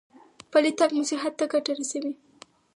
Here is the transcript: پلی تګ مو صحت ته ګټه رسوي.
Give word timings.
پلی 0.51 0.71
تګ 0.79 0.89
مو 0.95 1.03
صحت 1.09 1.33
ته 1.39 1.45
ګټه 1.53 1.71
رسوي. 1.79 2.13